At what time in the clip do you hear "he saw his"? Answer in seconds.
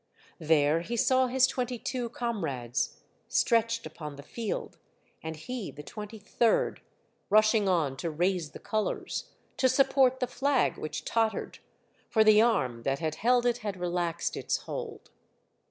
0.81-1.45